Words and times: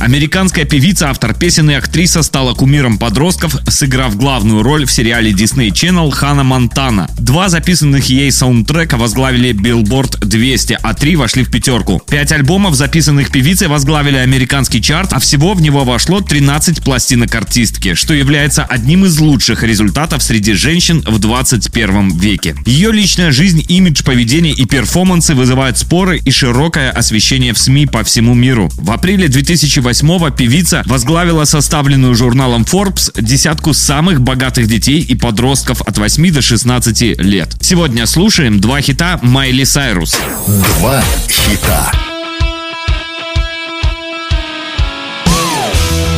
Американская 0.00 0.64
певица, 0.64 1.10
автор 1.10 1.34
песен 1.34 1.70
и 1.70 1.74
актриса 1.74 2.22
стала 2.22 2.54
кумиром 2.54 2.98
подростков, 2.98 3.56
сыграв 3.68 4.16
главную 4.16 4.62
роль 4.62 4.86
в 4.86 4.92
сериале 4.92 5.32
Disney 5.32 5.70
Channel 5.70 6.10
Хана 6.12 6.44
Монтана. 6.44 7.08
Два 7.18 7.48
записанных 7.48 8.04
ей 8.04 8.30
саундтрека 8.30 8.96
возглавили 8.96 9.50
Billboard 9.50 10.24
200, 10.24 10.78
а 10.82 10.94
три 10.94 11.16
вошли 11.16 11.42
в 11.42 11.50
пятерку. 11.50 12.00
Пять 12.08 12.30
альбомов, 12.30 12.76
записанных 12.76 13.32
певицей, 13.32 13.66
возглавили 13.66 14.16
американский 14.16 14.80
чарт, 14.80 15.12
а 15.12 15.18
всего 15.18 15.54
в 15.54 15.60
него 15.60 15.84
вошло 15.84 16.20
13 16.20 16.84
пластинок 16.84 17.34
артистки, 17.34 17.94
что 17.94 18.14
является 18.14 18.64
одним 18.64 19.04
из 19.04 19.18
лучших 19.18 19.64
результатов 19.64 20.22
среди 20.22 20.52
женщин 20.52 21.02
в 21.04 21.18
21 21.18 22.16
веке. 22.16 22.54
Ее 22.66 22.92
личная 22.92 23.32
жизнь, 23.32 23.64
имидж, 23.66 24.04
поведение 24.04 24.52
и 24.52 24.64
перформансы 24.64 25.34
вызывают 25.34 25.76
споры 25.76 26.20
и 26.24 26.30
широкое 26.30 26.92
освещение 26.92 27.52
в 27.52 27.58
СМИ 27.58 27.86
по 27.86 28.04
всему 28.04 28.34
миру. 28.34 28.70
В 28.76 28.92
апреле 28.92 29.26
2008 29.26 29.87
2008 29.92 30.36
певица 30.36 30.82
возглавила 30.86 31.44
составленную 31.44 32.14
журналом 32.14 32.62
Forbes 32.62 33.10
десятку 33.20 33.72
самых 33.72 34.20
богатых 34.20 34.66
детей 34.66 35.00
и 35.00 35.14
подростков 35.14 35.80
от 35.80 35.96
8 35.96 36.30
до 36.30 36.42
16 36.42 37.18
лет. 37.20 37.56
Сегодня 37.60 38.06
слушаем 38.06 38.60
два 38.60 38.82
хита 38.82 39.18
Майли 39.22 39.64
Сайрус. 39.64 40.14
Два 40.46 41.02
хита. 41.28 41.90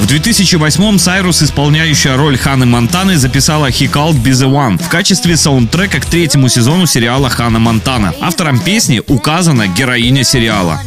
В 0.00 0.12
2008-м 0.12 0.98
Сайрус, 0.98 1.40
исполняющая 1.40 2.16
роль 2.16 2.36
Ханы 2.36 2.66
Монтаны, 2.66 3.16
записала 3.16 3.68
«He 3.68 3.88
Called 3.88 4.20
Be 4.20 4.32
The 4.32 4.50
One» 4.50 4.82
в 4.82 4.88
качестве 4.88 5.36
саундтрека 5.36 6.00
к 6.00 6.06
третьему 6.06 6.48
сезону 6.48 6.86
сериала 6.86 7.30
«Хана 7.30 7.60
Монтана». 7.60 8.12
Автором 8.20 8.58
песни 8.58 9.00
указана 9.06 9.68
героиня 9.68 10.24
сериала. 10.24 10.80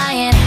Flying. 0.00 0.39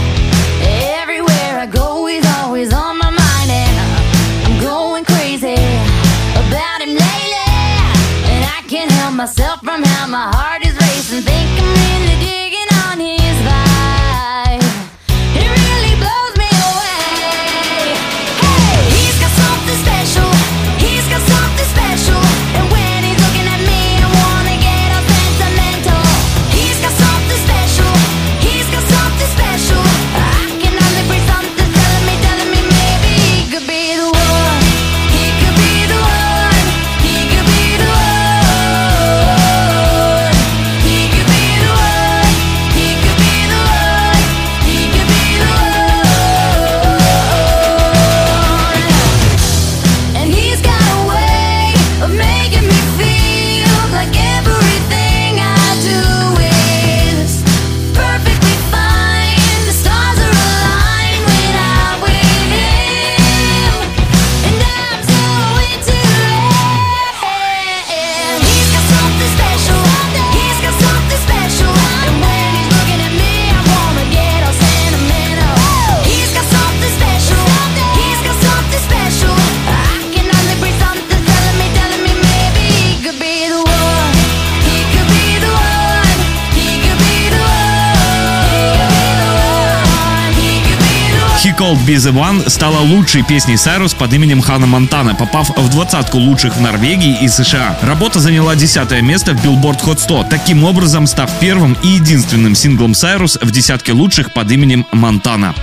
Called 91.64 91.88
Be 91.88 91.96
The 91.96 92.12
One 92.12 92.50
стала 92.50 92.80
лучшей 92.80 93.24
песней 93.24 93.56
Сайрус 93.56 93.94
под 93.94 94.12
именем 94.12 94.42
Хана 94.42 94.66
Монтана, 94.66 95.16
попав 95.16 95.50
в 95.56 95.70
двадцатку 95.70 96.18
лучших 96.18 96.58
в 96.58 96.60
Норвегии 96.60 97.24
и 97.24 97.30
США. 97.30 97.80
Работа 97.82 98.20
заняла 98.20 98.54
десятое 98.58 99.02
место 99.02 99.34
в 99.34 99.38
Billboard 99.38 99.82
Hot 99.86 100.00
100, 100.00 100.26
таким 100.30 100.66
образом 100.66 101.08
став 101.08 101.32
первым 101.40 101.78
и 101.82 101.88
единственным 101.88 102.54
синглом 102.54 102.94
Сайрус 102.94 103.40
в 103.42 103.50
десятке 103.52 103.94
лучших 103.94 104.34
под 104.34 104.52
именем 104.52 104.86
Монтана. 104.92 105.56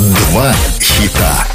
Два 0.00 0.52
хита. 0.80 1.46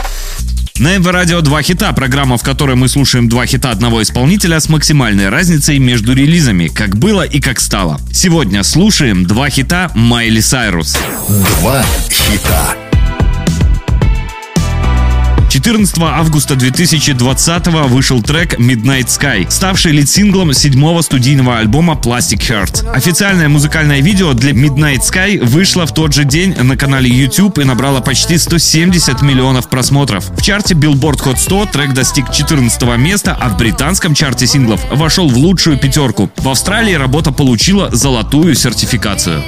На 0.80 0.98
МВ 0.98 1.06
Радио 1.06 1.42
два 1.42 1.62
хита, 1.62 1.92
программа, 1.92 2.38
в 2.38 2.42
которой 2.42 2.78
мы 2.78 2.88
слушаем 2.88 3.28
два 3.28 3.46
хита 3.46 3.72
одного 3.72 4.02
исполнителя 4.02 4.62
с 4.62 4.70
максимальной 4.70 5.28
разницей 5.28 5.78
между 5.78 6.14
релизами, 6.14 6.68
как 6.68 6.98
было 6.98 7.24
и 7.24 7.42
как 7.42 7.60
стало. 7.60 8.00
Сегодня 8.14 8.64
слушаем 8.64 9.26
два 9.26 9.50
хита 9.50 9.92
Майли 9.94 10.40
Сайрус. 10.40 10.98
Два 11.28 11.84
хита. 12.10 12.78
14 15.54 16.00
августа 16.00 16.56
2020 16.56 17.68
вышел 17.88 18.24
трек 18.24 18.60
Midnight 18.60 19.06
Sky, 19.06 19.46
ставший 19.52 19.92
лид-синглом 19.92 20.52
седьмого 20.52 21.04
студийного 21.04 21.60
альбома 21.60 21.94
Plastic 21.94 22.40
Heart. 22.40 22.90
Официальное 22.92 23.50
музыкальное 23.50 24.02
видео 24.02 24.34
для 24.34 24.54
Midnight 24.54 25.02
Sky 25.02 25.40
вышло 25.46 25.86
в 25.86 25.94
тот 25.94 26.12
же 26.12 26.24
день 26.24 26.56
на 26.56 26.76
канале 26.76 27.08
YouTube 27.08 27.60
и 27.60 27.66
набрало 27.66 28.02
почти 28.02 28.40
170 28.40 29.22
миллионов 29.22 29.70
просмотров. 29.70 30.28
В 30.36 30.42
чарте 30.42 30.74
Billboard 30.74 31.22
Hot 31.24 31.38
100 31.38 31.68
трек 31.68 31.94
достиг 31.94 32.32
14 32.32 32.82
места, 32.98 33.38
а 33.40 33.50
в 33.50 33.58
британском 33.60 34.16
чарте 34.16 34.48
синглов 34.48 34.82
вошел 34.90 35.30
в 35.30 35.38
лучшую 35.38 35.78
пятерку. 35.78 36.32
В 36.38 36.50
Австралии 36.50 36.96
работа 36.96 37.32
получила 37.32 37.92
золотую 37.92 38.56
сертификацию. 38.56 39.44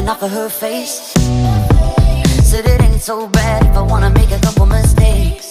living 0.00 0.08
off 0.08 0.22
of 0.22 0.30
her 0.30 0.48
face. 0.48 1.12
Said 2.42 2.66
it 2.66 2.82
ain't 2.82 3.02
so 3.02 3.28
bad 3.28 3.66
if 3.66 3.76
I 3.76 3.82
wanna 3.82 4.10
make 4.10 4.30
a 4.30 4.38
couple 4.38 4.66
mistakes. 4.66 5.48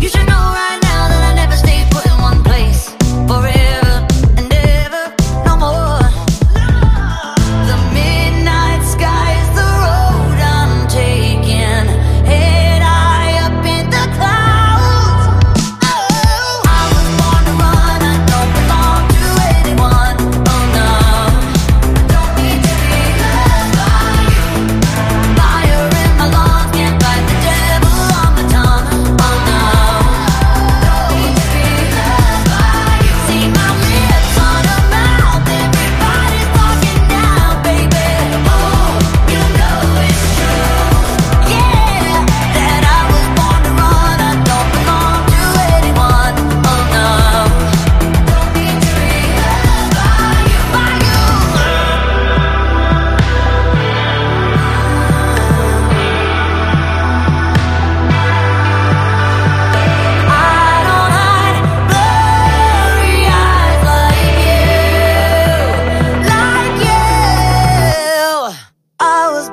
You 0.00 0.08
should 0.08 0.26
know 0.26 0.44
right 0.56 0.78
now. 0.81 0.81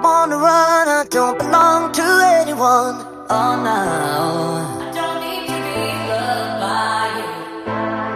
on 0.09 0.29
the 0.31 0.37
run, 0.37 0.87
I 0.87 1.05
don't 1.09 1.37
belong 1.37 1.91
to 1.99 2.07
anyone. 2.41 2.95
Oh 3.29 3.53
no. 3.69 3.81
I 4.85 4.91
don't 4.99 5.19
need 5.25 5.45
to 5.51 5.57
be 5.67 5.81
loved 6.09 6.55
by 6.63 7.01
you. 7.17 7.29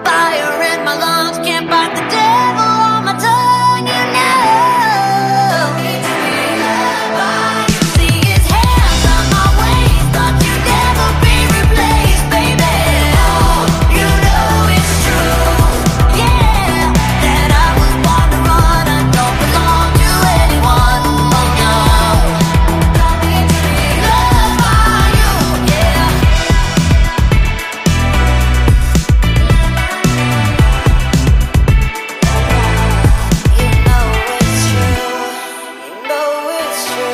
Fire 0.07 0.57
in 0.71 0.79
my 0.87 0.95
lungs, 1.05 1.37
can't 1.47 1.69
fight 1.69 1.91
the 1.95 2.03
dead. 2.09 2.52